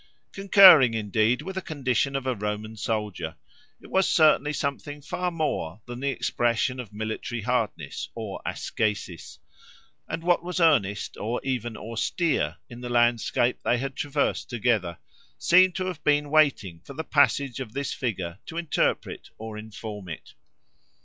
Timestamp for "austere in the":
11.77-12.89